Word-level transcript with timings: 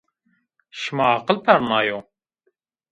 Şima 0.79 1.05
aqil 1.17 1.37
pernayo? 1.45 1.99